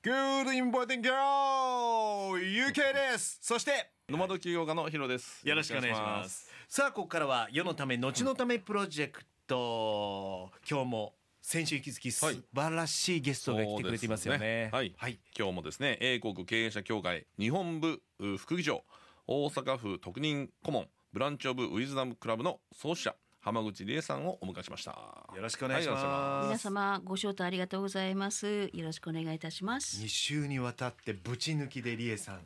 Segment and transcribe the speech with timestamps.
[0.00, 2.38] Good Important Girl!
[2.38, 2.74] UK
[3.12, 5.46] ですそしてノマド起業家のヒロです。
[5.46, 6.48] よろしくお願いします。
[6.68, 10.52] さあ、ここからは世のため、後のためプロジェクト。
[10.70, 14.70] 今日も先週引き続き素晴らしいゲストが来てくれていますよね。
[14.72, 15.18] はい、はい。
[15.36, 18.84] 今日もですね、英国経営者協会日本部う副議長、
[19.26, 23.16] 大阪府特任顧問、ブランチオブウィズダムクラブの創始者、
[23.48, 24.90] 浜口理恵さんをお迎えしました。
[25.34, 26.46] よろしくお願いします。
[26.48, 28.68] 皆様ご招待ありがとうございます。
[28.74, 30.02] よろしくお願いいたします。
[30.02, 32.42] 2週にわたってぶち抜きでリエさん。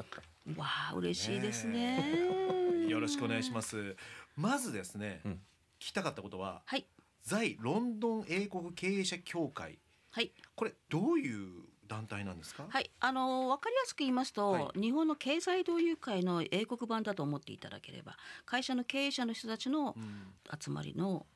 [0.56, 2.00] わあ嬉しいですね。
[2.88, 3.96] よろしくお願いします。
[4.34, 5.38] まずですね、ん聞
[5.78, 6.86] きたかったことは、はい
[7.22, 9.78] 在ロンドン英国経営者協会。
[10.10, 11.65] はいこれどういう
[11.96, 12.66] 団体なんですか？
[12.68, 19.94] はいあのわかりやすく言いますと、は日本の経済同友会の英国版だと思っていただければ会社の経営者の人たちの
[20.60, 21.26] 集まりの、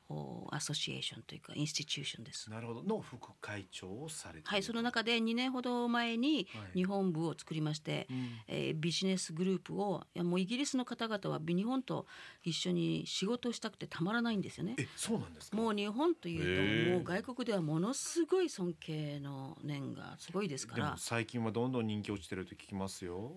[0.51, 2.49] アソシエーションというかインスティチューションです。
[2.49, 8.07] なるほどの副会長をされてはい、その中で2年ほど前にはい日本部を作りまして、
[8.47, 12.05] えービジネスグループをいやもうイギリスの方々は日本と
[12.43, 14.75] 一緒に仕事をしたくてたまらないんですよね。
[14.79, 15.57] えそうなんですか？
[15.57, 23.33] もう日本といへうーともう外国ではものすごい尊敬の念がすごいですから最近はどんどん人気落ちてると聞きますよ。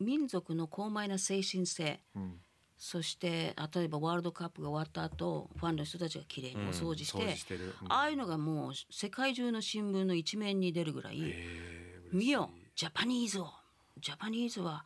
[0.00, 2.40] 民族の高邁な精神性うん、
[2.78, 7.74] そして例えばワールドカップが終わった後ファンの人たちがきれいにお掃除して,、うんしてる。
[7.82, 7.92] うん。
[7.92, 13.50] ああいうのがもう世界中の新聞の一面に出るぐらいえ「見よジャパニーズを。
[14.00, 14.84] ジャパニーズは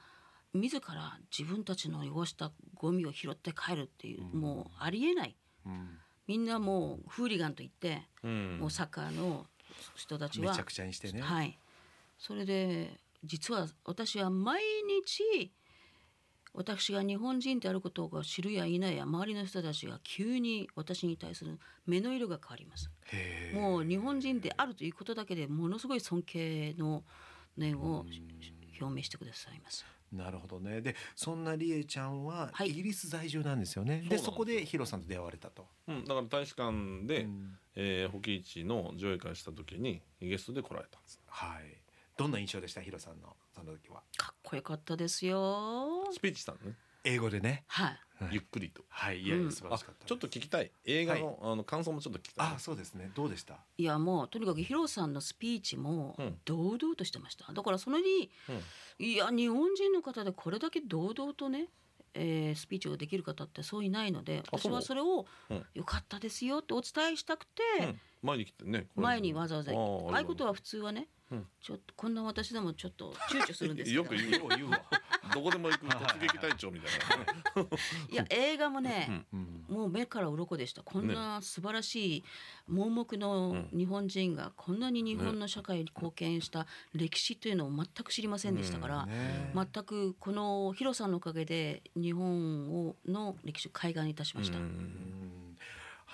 [0.54, 5.36] 自ら自分たちの汚したゴミを拾って帰る」っていう、もうありえない。
[5.66, 8.58] うん、みんなもうフーリガンと言って、うん。
[8.58, 9.46] もうサッカーの
[9.96, 11.20] 人たちはめちゃくちゃにしてね。
[11.20, 11.58] はい。
[12.18, 14.62] それで実は私は毎
[15.04, 15.52] 日
[16.54, 22.90] 私が日本人であることを知るや否や周りの人たちが急に私に対する目の色が変わります。
[23.54, 27.04] もう日本人であるということだけでものすごい尊敬の
[27.56, 28.04] 念を
[28.80, 30.82] 表明してくださいますなるほどね。
[30.82, 34.00] で、そんなリエちゃんははいイギリス在住なんですよね。
[34.00, 35.66] で、そうなんですそこでヒロさんと出会われたと。
[35.88, 41.20] うん、だから大使館で、うんえー、保木市の上映会した時にゲストで来られたんです。
[41.26, 41.81] はい。
[42.16, 42.80] どんな印象でした？
[42.80, 44.02] ヒロさんのその時は。
[44.16, 47.64] かっこよかったですよスピーチしたのね、英語でね。
[47.66, 47.98] はいはい
[48.30, 48.82] ゆっくりと。
[48.88, 49.22] はい。
[49.22, 50.08] いや、うんあ素晴らしかったです。
[50.08, 52.46] ちょっと聞きたい映画の,、あの感想もちょっと聞きたい。
[52.54, 53.10] あ、そうですね。
[53.16, 53.58] どうでした？
[53.76, 58.30] いやもうとにかくヒロさんのスピーチもうん堂々としてました、だからそのに、
[59.00, 61.66] いや日本人の方でこれだけ堂々とね、
[62.14, 68.86] えースピーチをできる方ってそういないのであ私はそれをうん良かったですよってお伝えしたくて、うん、前に来てね。
[68.94, 69.74] 前にわざわざあ
[70.14, 71.06] あいうことは普通はね、うん
[71.60, 74.82] ちょっとこんな私でもちょっと躊躇するんです よく言うよ言うわ。
[75.32, 77.68] どこでも行く突撃隊長みたいなね。
[78.10, 79.64] いや映画もね、うん。
[79.68, 82.24] もう目から鱗でしたこんな素晴らしい
[82.66, 94.58] 盲目の日本人がこんなに日本の社会に貢献した歴史というのを全く知りませんでしたから、ね全くこのヒロさんのおかげで日本をの歴史を開眼いたしました。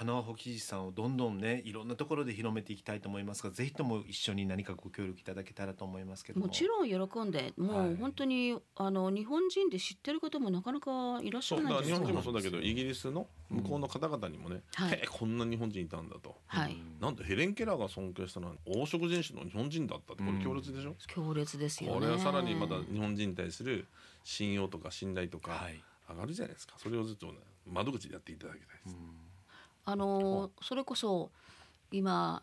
[0.02, 6.46] うん花輪保木さんをどんどんねいろんなところで広めていきたいと思いますがぜひとも一緒に何かご協力いただけたらと思いますけども。
[6.46, 7.94] もちろん喜んでもはい。
[7.94, 14.92] う本当に、あの日本人で知ってる方もなかなかいらっしゃらないんです日本人もそうだけどイギリスの向こうの方々にもね、はい。
[14.92, 21.98] へえこんな日本人いたんだと、はい、なんとヘレン・ケラーが尊敬したのは黄色人種の日本人だったってこれ強烈でしょ、強烈ですよね。
[21.98, 23.88] これはさらにまた日本人に対する
[24.22, 25.82] 信用とか信頼とかはい。
[26.08, 26.74] 上がるじゃないですか。
[26.78, 27.34] それをずっと、ね、
[27.66, 28.96] 窓口でやっていただきたいです、
[29.90, 31.30] あのそれこそ
[31.90, 32.42] 今、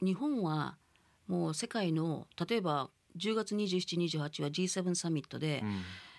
[0.00, 0.78] 日本は
[1.26, 5.62] もう世界の例えば10月2728は G7 サミットで、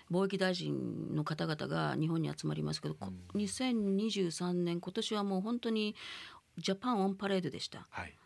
[0.08, 5.96] 貿易大臣の方々が日本に集まりますけど、こ2023年今年はもう本当に
[6.58, 7.88] ジャパンオンパレードでした。
[7.90, 8.16] はい。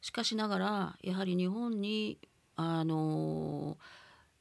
[0.00, 2.18] しかしながらやはり日本に
[2.56, 3.78] あの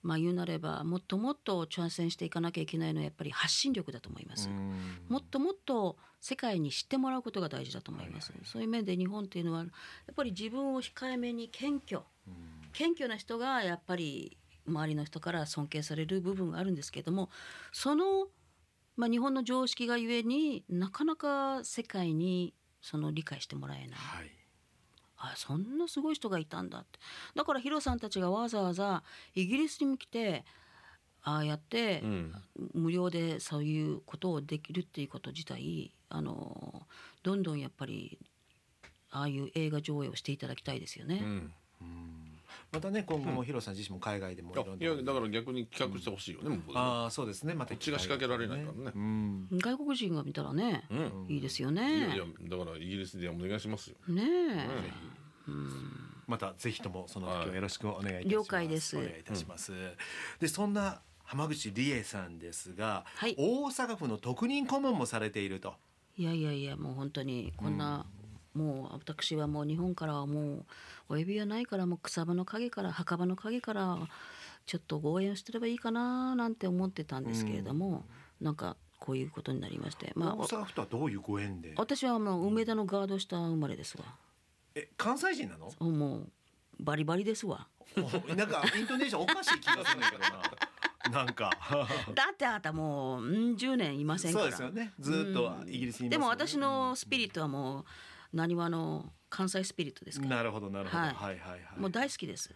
[0.02, 4.50] まあ言うなればもっともっと挑戦していかなきゃいけないのはやっぱり発信力だと思います。
[4.50, 5.02] うん。
[5.08, 8.32] もっともっと世界に知ってもらうことが大事だと思います。
[8.46, 12.02] そういう面で日本っていうのはやっぱり自分を控えめに謙虚、
[12.72, 17.30] 謙虚な人がやっぱり周りの人から尊敬される部分があるんですけれども、
[17.74, 18.28] その
[18.96, 23.90] まあ日本の常識がゆえになかなか世界にその理解してもらえない。
[23.92, 24.32] はい。
[25.18, 27.00] あそんなすごい人がいたんだって。
[27.36, 29.04] だからヒロさんたちがわざわざ
[29.36, 30.46] イギリスにも来て
[31.22, 32.34] ああやってうん。
[32.74, 36.84] 無料でそういうことをできるっていうこと自体あの
[37.24, 38.20] どんどんやっぱり
[39.10, 41.20] ああいう映画上映をしていただきたいですよね。
[41.24, 41.52] うん。
[42.72, 47.56] またね今後もヒロさん自身も海外でもいろんいやだから逆に企画してほしいよね、向こうでああそうですね。
[47.56, 48.92] またこっちが仕掛けられないからね。
[48.96, 49.48] うん。
[49.54, 51.34] 外国人が見たらね、うん。
[51.34, 52.58] いいですよいやいねや。
[52.58, 53.96] だからイギリスでお願いしますよ。
[54.08, 54.70] ねえ、
[55.48, 55.70] うん。
[56.28, 58.30] またぜひともその時はよろしくお願いいたします。
[58.30, 58.98] 了解です。
[58.98, 59.72] お願いいたします。
[60.40, 63.36] でそんな浜口理恵さんですが、はい。
[63.38, 65.74] 大阪府の特任顧問もされていると。
[66.16, 68.06] いやいやいやもう本当にこんな、
[68.54, 70.66] もう私はもう日本からはもう
[71.10, 73.98] お指輪ないからもう草場の陰から墓場の陰から
[74.66, 78.06] ちょっと応援してればいいかななんて思ってたんですけれども、
[78.40, 81.74] なんかこういうことになりましてまあ大阪府とはどういうご縁で？
[81.76, 84.06] 私はもう梅田のガード下生まれですわ
[84.76, 85.72] え関西人なの？
[85.90, 86.28] もう
[86.80, 87.68] バリバリですわ
[87.98, 88.02] お
[88.36, 90.42] なんかイントネーションおかしい気がするんだけどな。
[91.12, 91.50] なんか
[92.16, 94.94] だってあなたもううん10年いませんからそうですよね。
[95.00, 97.86] ずーっとイギリスにいますもんねでも私のスピリットはも
[98.34, 100.98] うなにわの関西スピリットですからなるほどなるほど。
[100.98, 101.80] ははいいはいはい。
[101.80, 102.54] もう大好きです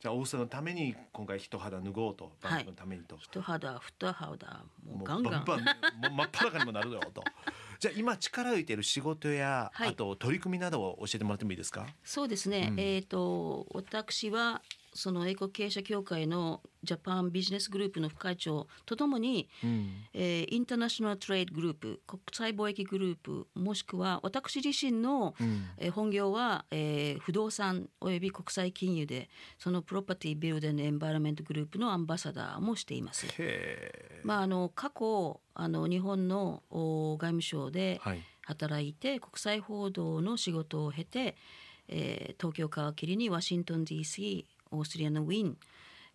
[0.00, 3.18] じゃあ大阪のために今回一肌脱ごうとバンクのためにと。
[3.20, 7.22] 一肌二肌ももううガンガンバンバンもう真っ裸にもなるよと。
[7.78, 11.86] じゃあ今力を入れている仕事や、はいあと取り組みなどを教えてもらってもいいですか？
[12.02, 19.48] そうですね、えっ、と私はその英国経営者協会のジャパンビジネスグループの副会長とともに、
[20.12, 25.34] えーインターナショナルトレードグループ国際貿易グループもしくは私自身の、
[25.78, 29.28] えー本業は、えー不動産および国際金融で
[29.58, 33.26] そのプロパティビルデンエンバイロメントグループのアンバサダーもしています。
[33.38, 38.22] へまあ、あの過去あの日本のお外務省ではい。
[38.42, 41.36] 働いて、国際報道の仕事を経て、
[41.86, 45.58] えー東京皮切りにワシントン DC オーストリアのウィーン、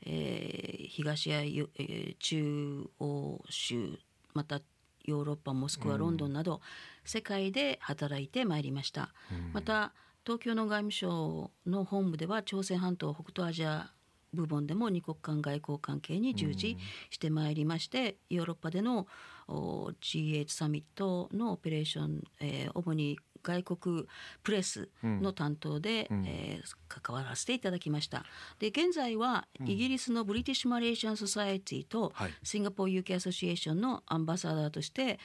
[0.06, 3.98] えー東やゆ、えー中欧州
[4.34, 4.62] また
[5.06, 6.62] ヨーロッパモスクワロンドンなど、
[7.04, 9.14] 世界で働いてまいりました。
[9.54, 9.94] また
[10.26, 13.92] 東京の外務省の本部では朝鮮半島北東アジア
[14.34, 16.78] 部門でも二国間外交関係に従事
[17.10, 19.08] してまいりまして、ヨーロッパでの
[19.48, 24.06] お G8 サミットのオペレーション、えー主に外国
[24.44, 28.24] プレスの担当で、えー関わらせていただきました。
[28.60, 32.34] で現在はイギリスのブリティッシュ・マレーシアン・ソサエティとはい。
[32.44, 35.20] シンガポー UK アソシエーションのアンバサダーとして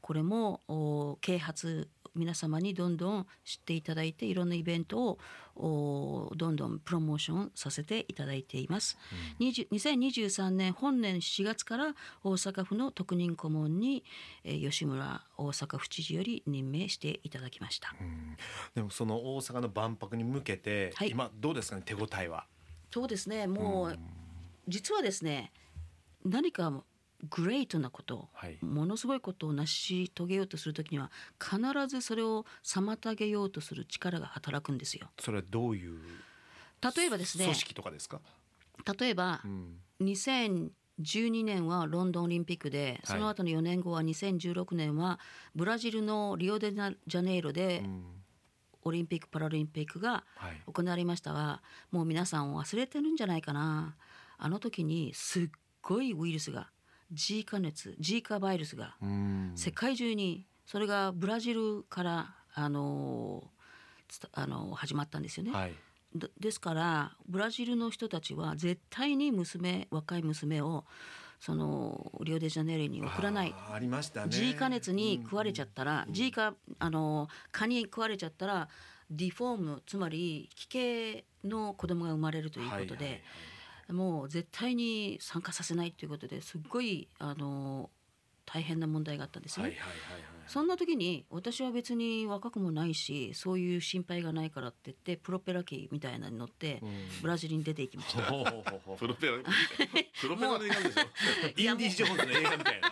[0.00, 5.18] これもお啓発皆様にどんどん知っていただいていろんなイベントを
[6.30, 8.98] おどんどんプロモーションさせていただいています。
[9.40, 14.04] 20 2023年本年4月から大阪府の特任顧問に、
[14.44, 17.94] えー吉村大阪府知事より任命していただきました。
[18.74, 22.46] でもその大阪の万博に向けて、はい今どうですかね手応えは？
[22.90, 23.98] そうですねもう、
[24.68, 25.52] 実はですね
[26.24, 26.82] 何か
[27.30, 28.58] グレートなこと、はい。
[28.62, 31.10] ものすごいことを成し遂げようとするときには
[31.40, 31.58] 必
[31.88, 35.08] ずそれを妨げようとする力が働くんですよ。
[35.18, 35.98] それはどういう
[36.96, 38.20] 例えばですね組織とかですか？
[38.98, 39.80] 例えば、ん。
[40.00, 45.18] 2012年はロンドンオリンピックで、その後の4年後は2016年は
[45.54, 47.82] ブラジルのリオデジャネイロで
[48.82, 50.62] オリンピック・パラリンピックがはい。
[50.70, 53.96] 行われましたが、もう皆さん忘れてるんじゃないかな。
[54.38, 55.48] あの時にすっ
[55.80, 56.68] ごいウイルスが
[57.12, 63.44] ジーカ熱ジーカバイルスがうん世界中にそれがブラジルからあの
[64.32, 65.52] あの始まったんですよね。
[65.52, 65.74] はい。
[66.14, 70.84] でですからブラジルの人たちは絶対に娘若い娘を
[71.38, 74.28] そのリオデジャネイロに送らないありましたね。
[74.30, 78.68] ジーカ熱に食われちゃったら、ジーカあの蚊に食われちゃったら
[79.10, 83.22] ディフォームつまり奇形の子供が生まれるということで、はいはいはい
[83.88, 87.90] もう絶対に参加させないということですっごいあの
[88.44, 89.64] 大変な問題があったんですね。
[89.64, 90.35] はいはいはいはい。
[90.46, 96.82] そんな時に私は別に若くもないしそういう心配がないからって言ってプロペラ機みたいなのに乗って
[97.22, 98.22] ブラジルに出ていきました。
[98.98, 99.34] プロペラ
[100.20, 101.70] プロペラで行くんでしょ？
[101.72, 102.88] インディ・ジョーンズの映画みたいな。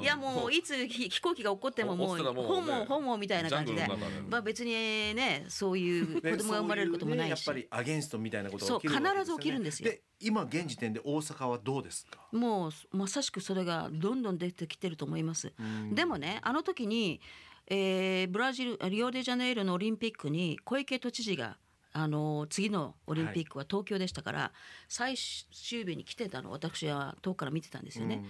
[0.00, 2.22] いやもういつ飛飛行機が起こってももうホね。
[2.32, 3.86] モホモみたいな感じで。
[4.28, 7.30] まあ別にねそういう子ね供が生まれることもないし。
[7.30, 9.90] やっぱりアゲンストみたいなことが起きる必ず起きるんですよ。
[9.90, 12.26] で今現時点で大阪はどうですか？
[12.32, 15.52] もうまさしくそれがどんどん出てきてると思います。
[15.92, 17.20] でもねあの時に、
[17.66, 21.58] えーブラジルリオデジャネイロのオリンピックに小池都知事が
[21.92, 24.52] あの次のオリンピックは東京でしたから、
[24.88, 28.24] 最終日に来てたのを私は遠くから見てたんですよね。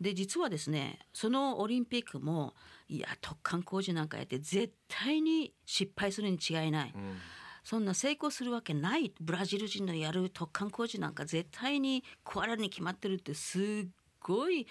[0.00, 2.54] で実はですねそのオリンピックも
[2.88, 6.94] いや突貫工事なんかやって絶対に失敗するに違いない、
[7.62, 13.86] そんな成功するわけないブラジル人のやる突貫工事なんか絶対に壊れるに決まってるってすっ
[14.22, 14.66] ごい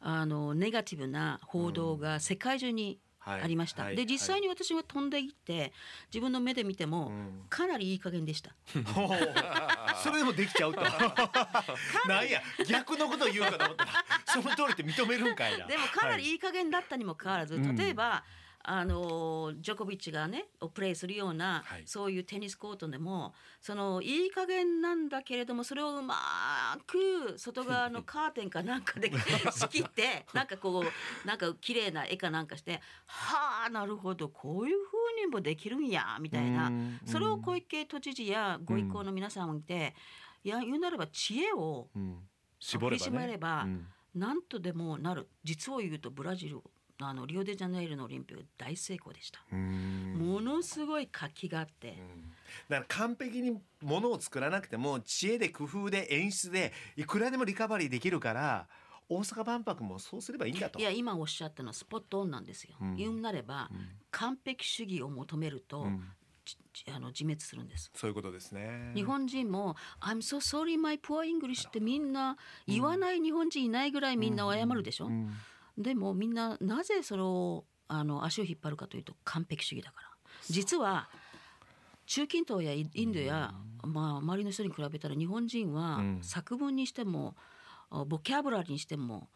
[0.00, 3.42] あのネガティブな報道が世界中にはい。
[3.42, 3.96] ありました、はい。
[3.96, 5.72] で実際に私が飛んでいって
[6.08, 7.12] 自分の目で見ても
[7.50, 8.54] かなりいい加減でした、
[8.94, 9.08] ほう
[10.02, 10.80] それでもできちゃうと。
[12.08, 15.66] なんや逆のことを言うかと思ったらその通りって認めるんかいな。
[15.66, 16.32] でもかなりい。
[16.32, 17.76] いい加減だったにもかかわらず、ん。
[17.76, 18.24] 例えば
[18.62, 21.82] あのジョコビッチがねをプレーするような、はい。
[21.86, 26.14] そういうテニスコートでもそのいい加減なんだけれどもそれをうま
[26.86, 29.10] く外側の カーテンかなんかで
[29.52, 36.68] 仕切ってなんかこうなんか綺麗な絵かなんかしてはあなるほどこういう風にもできるんやみたいな。
[36.68, 37.00] うん。
[37.06, 39.94] それを小池都知事やご意向の皆さんもいて、
[40.44, 42.28] いや言うなれば知恵をうん。
[42.58, 42.98] 絞れ
[43.38, 43.86] ばね。
[44.14, 45.28] なんとでもなる。
[45.42, 46.62] 実を言うとブラジル
[47.08, 49.40] あのリオデジャネイロのオリンピック大成功でした。
[49.52, 50.14] うん。
[50.14, 51.96] ものすごい活気があって、
[52.68, 58.68] だから完璧にものを作らなくても知恵で工夫で演出でいくらでもリカバリーできるから
[59.08, 60.78] 大阪万博もそうすればいいんだと。
[60.78, 62.76] いや今おっしゃったのはスポットオンなんですよ。
[62.80, 62.96] うん。
[62.96, 63.70] 言うなれば、
[64.10, 66.02] 完璧主義を求めると、うん。
[66.88, 67.90] あの自滅するんです。
[67.94, 68.92] そういうことですね。
[68.94, 75.32] 日本人も「I'm so sorry my poor English」ってみんな言わない日本人いないぐらいみんな謝るでしょ、うん
[75.80, 80.08] でもみんななぜそれをあの足を引っ張るかというと完璧主義だから。
[80.48, 81.08] 実は
[82.06, 86.18] 中近東やイインドや、まあ、周りの人に比べたら日本人はうん。
[86.22, 87.34] 作文にしても
[87.90, 89.28] あボキャブラリーにしても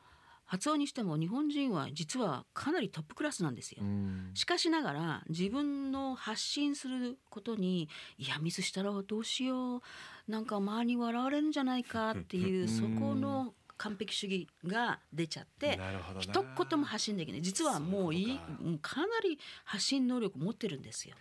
[0.44, 3.82] 発音にしても日本人は実はかなりトップクラスなんですよ。
[3.82, 4.30] うん。
[4.34, 9.80] しかしながら自分の発信することにいやミスしたらどうしよう。
[10.28, 15.78] なんか周りに笑われるんじゃないかっていうそこの完璧主義が出ちゃって
[16.20, 17.42] 一言も発信できない。
[17.42, 18.40] 実はもういい
[18.80, 19.00] か。
[19.00, 21.14] なり発信能力持ってるんですよ。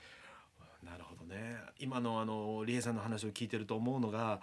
[0.83, 1.57] なるほどね。
[1.79, 4.41] 今のあの理恵さんの話を聞いてると思うのが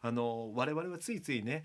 [0.00, 1.64] あの我々はついついね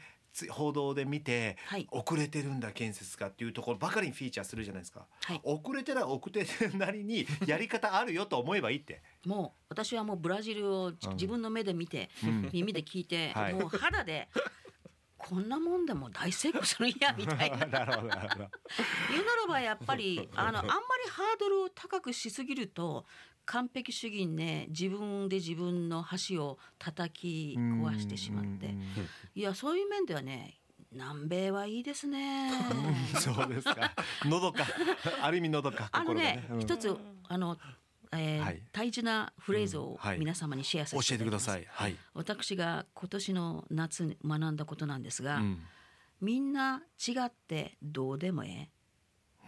[0.52, 1.88] 報道で見て、はい。
[1.92, 5.42] 遅れてるんだ建設がっていうところばかりにフィーチャーするじゃないですか、はい。
[5.44, 9.02] 遅れてら遅れてるなりに やり方あるよと思えばいいって。
[9.26, 12.50] もう私はもうブラジルを自分の目で見て、うん。
[12.54, 13.54] 耳で聞いて、 はい。
[13.54, 14.30] もう肌で
[15.28, 17.66] こんなもんでも大成功するんやみたいな。
[17.68, 18.50] なるほどなるほど。
[19.12, 23.06] 言うならばやっぱりあのあんまりハードルを高くしすぎると
[23.46, 28.68] 完璧主義にね自分で自分の箸を叩き壊してしまって。
[28.68, 28.84] うん。
[29.36, 30.62] いやそういう面ではね
[30.94, 32.50] 南米はいいですね。
[33.20, 33.94] そうですか。
[34.24, 34.66] のどか。
[35.22, 36.48] ある意味のどかあのね。
[36.50, 36.60] うん。
[36.62, 36.96] 一つ
[37.28, 37.58] あの、
[38.14, 38.62] えーはい。
[38.72, 40.20] 大事なフレーズをうんはい。
[40.20, 41.44] 皆様にシェアさ教せていただきます。
[41.52, 41.88] えてください。
[41.88, 45.60] はい、私が今年の夏に学んだことなんですが、うん。
[46.22, 48.70] みんな違ってどうでもええ。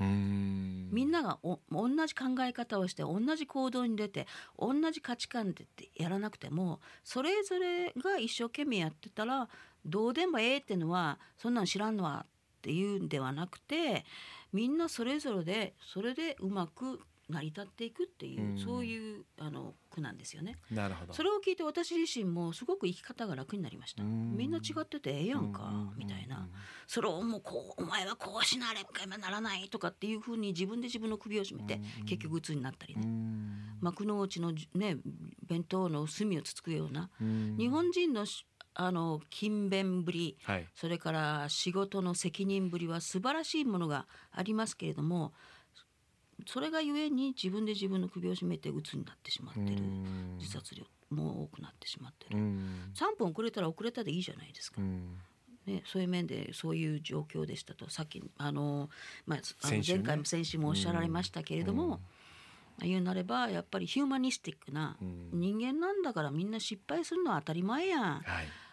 [0.02, 9.50] みんながお同じ考え方をして同じ行動に出て同じ価値観でってやらなくてもそれぞれが一生懸命やってたら
[9.86, 14.06] どうでもええってのはそんなん知らんのはっていうんではなくて
[14.54, 18.58] みんなそれぞれでそれでうまく成り立っていくっていう、うん。
[18.58, 20.56] そういうあの句なんですよね。
[20.72, 21.14] なるほど。
[21.14, 24.04] それを聞いて私自身もすごく生き方が楽になりました。
[24.04, 24.36] うん。
[24.36, 26.50] みんな違っててええやんかうんみたいな。
[26.88, 33.78] それをもうこうお前はこうしなればならないとかっていうふうに自分で自分の首を絞めてうん結局鬱になったりうねん。
[33.80, 34.98] 幕の内のね
[35.48, 37.56] 弁当の隅をつつくようなうん。
[37.58, 38.46] 日本人のし
[38.76, 40.66] あの勤勉ぶりはい。
[40.74, 45.34] それから仕事の責任ぶりは素晴らしいものがありますけれども
[46.48, 49.66] それがゆえに自分で自分の首を絞めて鬱になってしまってる。
[49.66, 50.38] うん。
[50.38, 52.92] 自殺量も多くなってしまってうるん。
[52.96, 54.82] 3分遅れたら遅れたでいいじゃないですか。
[54.82, 54.84] う。
[54.86, 55.18] ん。
[55.66, 57.90] ね、そういう面でそういう状況でしたと。
[57.90, 58.90] さっきあの、
[59.26, 62.02] まあ、あの前回も先週もおっしゃられましたけれども、
[62.82, 65.30] 言うなればやっぱりヒューマニスティックなうん。
[65.34, 68.02] 人間なんだからみんな失敗するのは当たり前やん。
[68.02, 68.24] はい。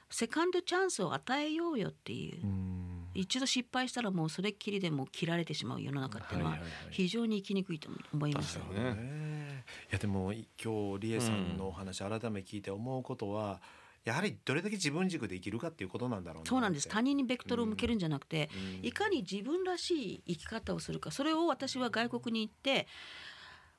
[0.08, 2.75] セカンドチャンスを与えようよっていう、うん
[3.16, 6.58] 一度失敗したらもうそれっきりでもう切られてしまう世の中っていうのは
[6.90, 8.58] 非常に生きにくいと思います。
[8.74, 9.64] ねね。
[9.90, 13.60] いやでもい今日理恵さんのお話改め聞いて思うことは、
[14.04, 16.88] やはりどれだけ自分軸で生きるかっていうことなんだろうなそうなんです。
[16.88, 18.86] 他人にベクトルを向けるんじゃなくて、うん。
[18.86, 22.86] いかに自分らしい生き方をするかそれを私は外国に行って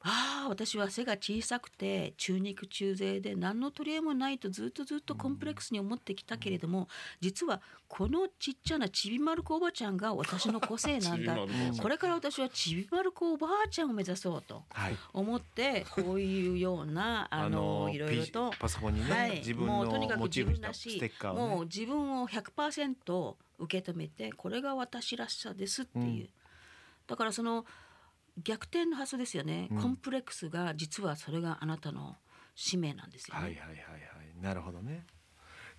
[0.10, 6.88] ああ私は背が小さくて中肉中背で何の取り柄もないとずっとずっとコンプレックスに思ってきたけれども
[7.20, 11.38] 実はこのちっちゃなちびまる子おばちゃんが私の個性なんだ。
[11.82, 14.98] これから私はちびまる子おばあちゃんを目指そうとはい。
[15.14, 26.30] 思ってこういうような あのいろいろとパソコンにね、はい、自分のもうとにかく自分らしいステッカーもう自分を100%受け止めてこれが私らしさですっていう、うん。
[27.08, 27.66] だからその
[28.44, 29.82] 逆転の発想ですよね、うん。
[29.82, 32.16] コンプレックスが実はそれがあなたの
[32.56, 33.42] 使命なんですよね。
[33.42, 34.42] はいはいはいはい。
[34.42, 35.06] なるほどね。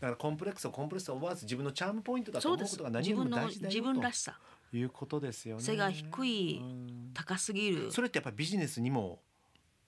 [0.00, 4.38] だからコンプレックスをコンプレックスを思わず自分のチャームポイントだと思うことが何自分のよりも大事だよ自分らしさ。
[4.70, 5.62] ということですよね。
[5.62, 7.90] 背が低いうん高すぎる。
[7.90, 9.22] それってやっぱビジネスにも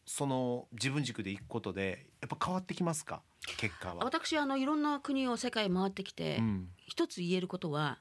[0.06, 3.22] その自分軸でいくことでやっぱ変わってきますか？
[3.58, 4.04] 結果は。
[4.04, 6.68] 私あのいろんな国を世界回ってきて、うん。
[6.86, 8.00] 一つ言えることは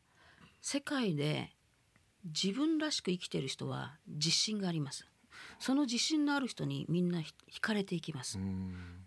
[0.61, 1.51] 世界で
[2.25, 5.09] 自分らしく生きてる人は自信があります
[5.59, 8.39] その自信のある人にみんなひ惹かれていきます。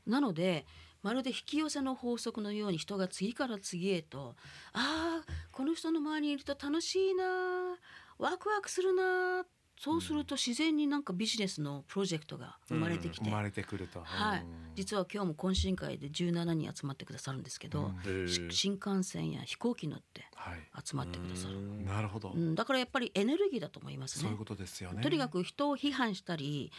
[0.07, 0.67] なので
[1.03, 4.37] まるで引き寄せの法則のように人が次から次へと
[4.73, 7.77] ああこの人の周りにいると楽しいな
[8.19, 9.45] ワクワクするな
[9.83, 14.01] そうすると自然になんかビジネスのプロジェクトが生まれてきて、生まれてくると。
[14.05, 14.47] はい、
[14.77, 18.29] 実は今日も懇親会で17人集まってくださるんですけど、うん。
[18.29, 20.61] し新幹線や飛行機乗ってはい。
[20.85, 24.23] 集まってくださる、なるほど、うん、だからやっぱりエネルギーだと思いますね。
[24.23, 25.03] そういうことですよね。
[25.03, 26.71] とにかく人を批判したり、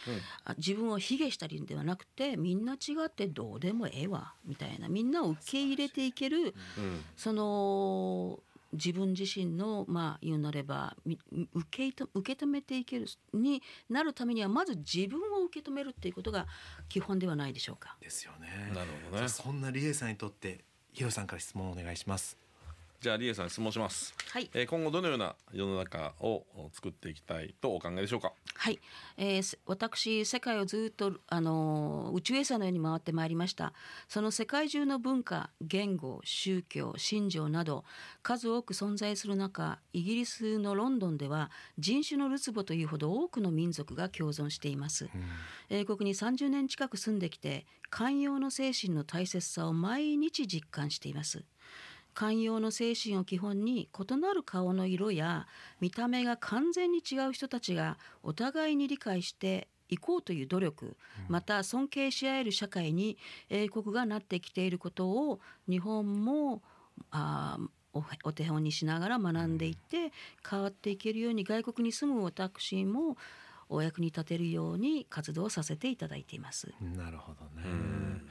[0.46, 7.04] あ自分を卑下したりではなくてみんな違ってどうでもええわみたいなみんなを受け入れていけるうん。
[7.16, 8.40] その
[8.74, 11.18] 自分自身のまあ言うなればみ
[11.54, 16.46] 受けいと受け止めていけるになるためにはまず自分を受け止めるっていうことが
[16.88, 17.96] 基本ではないでしょうか。
[18.00, 18.70] ですよね。
[18.74, 22.43] なるほどねそんなリエさんにとってヒロさんから質問をお願いします。
[23.04, 24.48] じゃあリエさん質問します、はい。
[24.54, 28.32] えー今後どのような世の中を作っていきたいとお考えでしょうか？
[28.54, 28.80] はい、
[29.18, 33.74] えーせ私世界をずっとあのー宇宙衛星のように回ってまいりました。
[34.08, 37.84] その世界中の文化言語宗教信条など
[38.22, 45.10] 数多く存在する中イギリスのロンドンでは人種のるつぼというほど多くの民族が共存しています、
[45.68, 51.44] 英国に30年近く住んできて寛容の精神の大切さを毎日実感しています
[52.14, 55.46] 寛容の精神を基本に異なる顔の色や
[55.80, 60.96] 見た目が完全に違う人たちがお互いに理解していこうという努力、
[61.28, 63.18] また尊敬し合える社会に
[63.50, 66.62] 英国がなってきていることを日本も
[67.10, 67.58] あ
[67.92, 70.12] お手本にしながら学んでいって
[70.48, 73.16] 変わっていけるように外国に住む私も
[73.68, 76.72] お役に立てるように活動させていただいています。
[76.80, 78.22] なるほどね。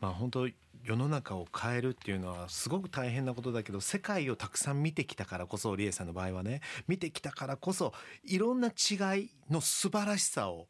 [0.00, 0.48] まあ本当
[0.88, 6.62] 世の中を変えるっていうのはすごく大変なことだけど世界をたくさん見てきたからこそリエさんの場合はね。
[6.88, 7.92] 見てきたからこそ
[8.24, 10.66] いろんな違いの素晴らしさを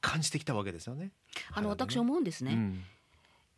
[0.00, 1.12] 感じてきたわけですよね。
[1.52, 2.84] あの私思うんですね、うん。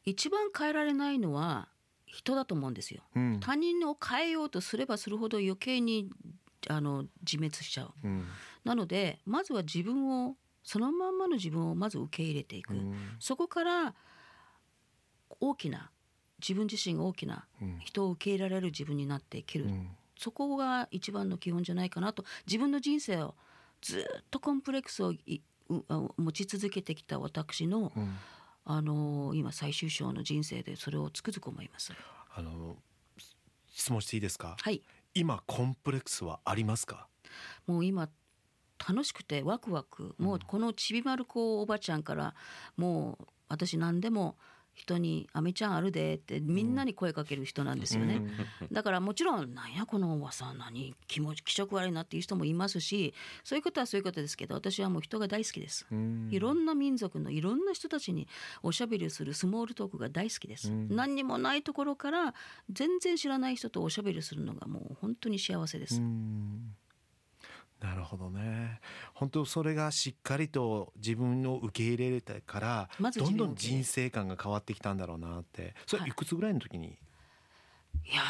[0.05, 1.69] 一番変えられないのは
[2.05, 3.03] 人だと思うんですよ。
[3.17, 3.41] うん。
[3.41, 6.11] 他人を変えようとすればするほど余計に
[6.69, 7.95] あの自滅しちゃう。
[8.05, 8.27] うん。
[8.65, 13.17] なのでまずは自分をそのまんまの自分をまず受け入れていく、うん。
[13.19, 13.95] そこから
[15.41, 15.91] 大きな
[16.41, 17.79] 自分自身が大きなうん。
[17.81, 19.89] 人を受け入れられる自分になっていける、うん。
[20.19, 22.25] そこが一番の基本じゃないかなと。
[22.47, 23.35] 自分の人生を
[23.81, 25.15] ずっとコンプレックスを
[26.17, 28.17] 持ち続けてきた私の、うん。
[28.65, 31.93] あの今最終章の人生でそれをつくづく思います。
[32.33, 32.77] あの
[33.73, 34.57] 質問していいですか？
[34.61, 34.83] はい。
[35.15, 37.09] 今コンプレックスはありますか？
[37.67, 38.09] もう今
[38.89, 40.15] 楽しくてワクワク。
[40.17, 42.37] もうこのちびまる子おばちゃんから
[42.77, 44.37] もう私何でも
[44.75, 48.23] 人に「あめちゃんあるで」ってみんなに声かける人なんですよね、
[48.71, 55.87] だからもちろん「なんやこのおばさん何気持ち気色悪いな」っていう人もいますしそういうことはそういうことですけど私はもう人が大好きです。
[55.91, 56.29] うん。
[56.31, 58.29] いろんな民族のいろんな人たちに
[58.63, 62.35] おしゃべりをするスモールトークが大好きです、何にもないところから
[62.71, 66.75] 全然知らない人とおしゃべりするのがもう本当に幸せです、うん
[67.83, 68.81] なるほどね。
[69.13, 75.75] 本当それがしっかりと自分を受け入れれたから、まずどんどん人生観が変わってきたんだろうなって。
[75.87, 76.11] それはい。
[76.11, 76.99] いくつぐらいの時に、
[78.05, 78.23] いや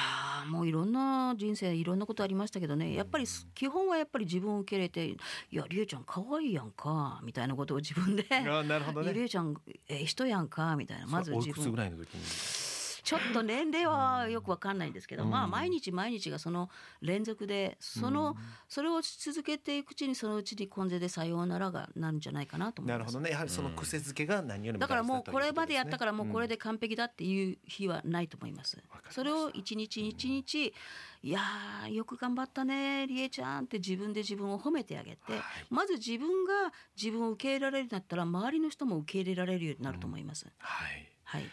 [0.45, 2.95] ーもういろんな人生いろんなことありましたけどね。
[2.95, 5.07] やっぱりす基本はやっぱり自分を受け入れて
[5.53, 9.29] 「いやりえちゃん可愛いやんか」みたいなことを自分で「あなるほどね。
[9.29, 9.55] ちゃん
[9.89, 11.07] ええ人やんか」みたいな。
[11.07, 12.72] まずそれおい自分くつぐらいの時に？
[13.03, 15.31] ちょっと年齢はよくわかんないんですけど、うん。
[15.31, 18.37] まあ毎日毎日がその連続でその、
[18.69, 22.99] それをし続けていくうちにそのうちに根性でさようならがなるんじゃないかなと思います。
[22.99, 23.31] なるほどね。
[23.31, 28.79] やはりその癖づけが何よりもだからもうこれまでやったからもうこれで、で完璧だっていう日はないと思います。
[29.11, 30.73] それを一日一日
[31.23, 35.43] いやーよく頑張ったねりえちゃんって自分で自分を褒めてあげて、はい。
[35.71, 40.47] まず自分が自分を受け入れられるようになったら周りの人も受け入れられるようになると思います。
[40.59, 41.09] はい。
[41.25, 41.45] はい。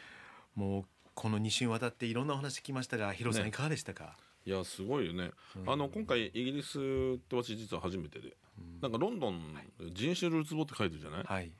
[0.55, 0.85] もう
[1.19, 5.31] この2週にわたっていろんなお話聞きましたがヒロさんねいかがでしたか、いやすごいよね、
[5.67, 8.37] あの今回イギリスって私実は初めてで、
[8.81, 9.53] なんかロンドン
[9.93, 11.47] 人種ルーツボって書いてるじゃない、はい。
[11.47, 11.51] い。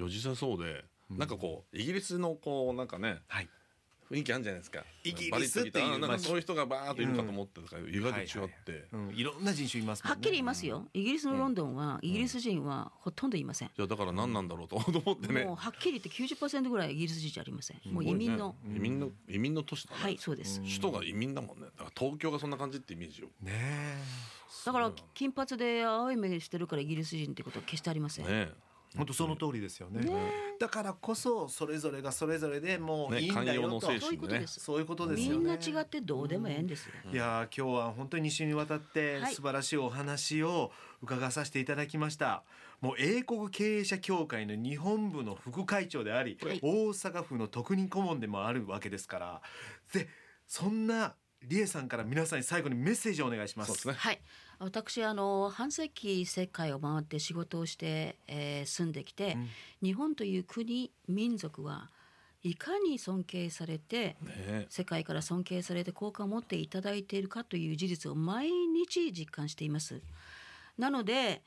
[0.00, 3.48] や実際そうで、なんかこうイギリスのこうなんかねはい
[4.10, 4.84] 雰囲気あるんじゃないですか。
[5.04, 8.48] イギリスっていうなんまあかそういう人がバーッといるかと思ってたから、意外と違って、はいはい
[8.92, 10.14] うん、いろんな人種いますもんね。
[10.14, 10.86] はっきり言いますよ。
[10.94, 13.68] イギリスのロンドンはイギリス人はほとんどいません。
[13.68, 15.44] いやだから何なんだろうと 思ってね。
[15.44, 17.80] もうはっきり言って90%ぐらいイギリス人じゃありません。
[17.92, 18.76] もう移民の、ね。
[18.76, 20.60] 移民の移民の都市だね、はいそうです。
[20.60, 21.66] 首都が移民だもんね。
[21.66, 23.28] だから東京がそんな感じってイメージよ。
[23.42, 24.28] ねえ。
[24.64, 28.24] だから金髪で青い目してるからイギリス人ってことは決してありません。
[28.26, 30.08] ねえ本当その通りですよね。
[30.58, 34.60] だからこそそれぞれがそれぞれでもうねいいんだよと、寛容の精そういう神でねことです。
[34.60, 35.40] そういうことですみよね。
[35.40, 39.34] んな違ってどうでもええんですよ、いやー今日は本当に2週にわたってはい。
[39.34, 40.72] 素晴らしいお話を
[41.02, 42.44] 伺わさせていただきました、
[42.80, 46.60] もう英国経営者協会の日本部の副会長であり、はい。
[46.62, 49.42] 大阪府の特任顧問でもあるわけですから。
[49.92, 50.08] で
[50.46, 53.68] そんな理恵さんから皆さんに最後にメッセージをお願いします。
[53.68, 53.94] そうですね。
[53.96, 54.20] はい
[54.60, 59.36] 私あの半世紀世界を回って仕事をして、えー住んできて、
[59.82, 61.90] 日本という国民族は
[62.42, 64.66] いかに尊敬されてね。
[64.68, 70.02] 世界から尊敬されて好感を持っていただいているかという事実を毎日実感しています。
[70.76, 71.42] なので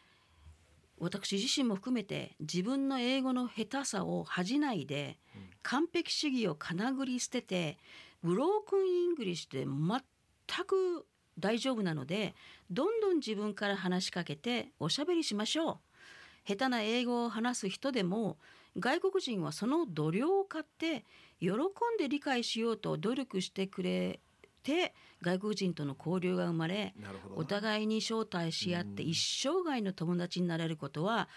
[1.00, 5.18] 私自身も含めて自分の英語の下手さを恥じないで、
[5.64, 7.78] 完璧主義をかなぐり捨てて
[8.24, 11.06] ブロークンイングリッシュで全く
[11.40, 12.36] 大丈夫なので
[12.70, 15.78] どんどん自分から話しかけておしゃべりしましょう。
[16.48, 18.38] 下手な英語を話す人でも
[18.80, 21.06] 外国人はその度量を買って
[21.40, 21.58] 喜ん
[22.00, 24.20] で理解しようと努力してくれ
[24.64, 26.94] て外国人との交流が生まれ
[27.36, 31.28] お互いに招待し合って一生涯の友達になれることは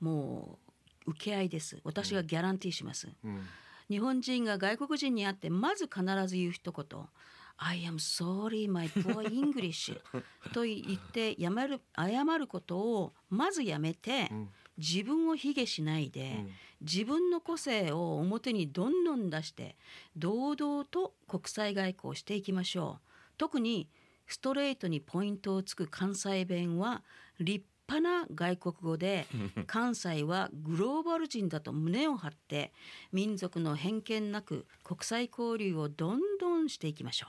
[0.00, 0.58] も
[1.06, 1.80] う受け合いです。
[1.84, 3.46] 私がギャランティーします、うん。
[3.88, 7.00] 日本人が外国人に会ってまず必ず言う一言
[7.62, 9.94] 「I am sorry my poor English
[10.52, 14.48] 」と言ってやめる謝ることをまずやめて、ん。
[14.78, 16.50] 自分を卑下しないで、ん。
[16.80, 19.76] 自分の個性を表にどんどん出して
[20.16, 23.06] 堂々と国際外交をしていきましょう。
[23.36, 23.88] 特に
[24.26, 27.02] ストレートにポイントをつく関西弁は
[27.40, 29.26] 立派な外国語で
[29.66, 32.72] 関西はグローバル人だと胸を張って
[33.12, 37.26] 民族の偏見なく国際交流をどんどんしていきましょ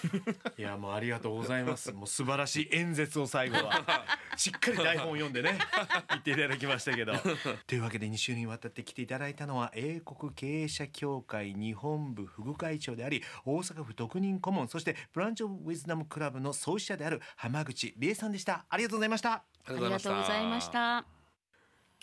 [0.58, 1.92] いやもうありがとうございます。
[1.92, 3.84] もう素晴らしい演説を最後は
[4.36, 5.58] しっかり台本を読んでね
[6.10, 7.12] 言っていただきましたけど。
[7.66, 18.64] というわけで2週にわたって来ていただいたのは英国経営者協会日本部副会長であり大阪府特任顧問そしてブランチオブウィズダムクラブの創始者である浜口理恵さんでした。
[18.68, 19.44] ありがとうございました。
[19.68, 21.21] うありがとうございました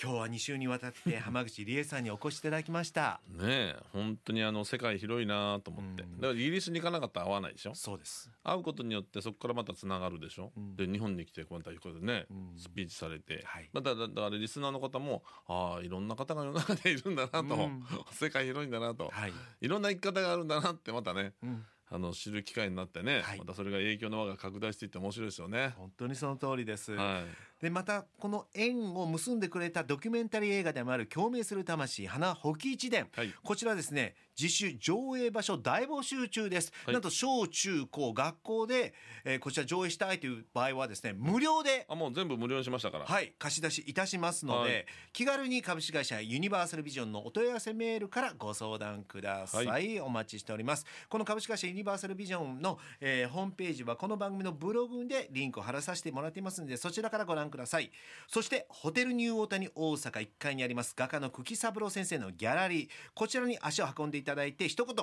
[0.01, 3.19] 今日は2週にわたって 浜口理恵さんにお越しいただきました。
[3.27, 6.15] ねえ本当にあの世界広いなと思って、うん。
[6.21, 7.75] だからイギリスに行かなかったら会わないでしょ？
[7.75, 8.31] そうです。
[8.41, 10.75] 会うことによってそこからまたつながるでしょ、ん。
[10.77, 12.57] で日本に来てまたここでね、ん。
[12.57, 13.69] スピーチされて、はい。
[13.73, 17.83] まただだからリスナーの方もああいろんな方が世の中でいるんだなと、うん。
[18.11, 19.33] 世界広いんだなと、はい。
[19.59, 21.65] いろんな生き方があるんだなってまたねうん。
[21.91, 23.39] あの知る機会になってね、はい。
[23.39, 25.69] またそれが影響の輪が拡大していって面白いですよね。
[25.75, 26.93] 本当にその通りです。
[26.93, 27.25] はい、
[27.61, 33.33] でまたこの縁を結んでくれたドキュメンタリー映画でもある共鳴する魂花保木一伝、はい。
[33.43, 36.93] こちらですね自主上映場所大募集中です、はい。
[36.93, 38.93] なんと小中高学校で、
[39.25, 43.05] えーこちら上映したいという場合はですね無料であもう全部無料にしましたから。
[43.05, 44.85] はい貸し出しいたしますので、はい。
[45.11, 50.85] 気軽に株式会社ユニバーサルビジョンのお問い合わせメールからご相談ください、はお待ちしております。
[51.09, 57.91] この株式会社ユニバーサルビジョンの、えーホームページはこの番組のブログでリンクを貼らさせてもらっていますのでそちらからご覧ください。
[58.27, 62.89] そしてホテルニューオータニ大阪1階にあります画家の久喜三郎先生のギャラリー。
[63.13, 64.95] こちらに足を運んでいただいて一言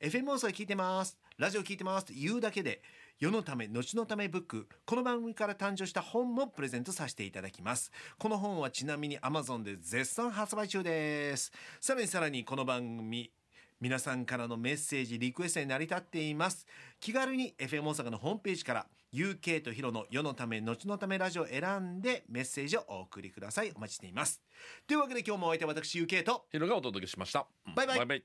[0.00, 1.18] FM 放送で聞いてます。
[1.38, 2.06] ラジオ聞いてます。
[2.06, 2.82] と言うだけで
[3.18, 7.90] 世のため後のためブックこの番組から誕生した本もプレゼントさせていただきます。
[8.18, 11.52] この本はちなみに Amazon で絶賛発売中です。
[11.80, 13.30] さらにさらにこの番組
[13.80, 16.66] 皆さんからのメッセージリクエストに成り立っています。
[17.00, 23.72] 気軽に FM 大阪のホームページから UK とヒロの世のため後のためラジオを選んでメッセージをお送りください。
[23.74, 24.42] お待ちしています。
[24.86, 27.46] というわけで今日もお相手は私 UK とヒロがお届けしました。
[27.76, 27.98] バイバイ。
[27.98, 28.22] バイバイ